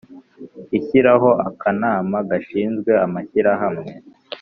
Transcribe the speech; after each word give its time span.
ishyiraho 0.77 1.29
akanama 1.49 2.17
gashinzwe 2.29 2.91
amashyirahamwe. 3.05 3.91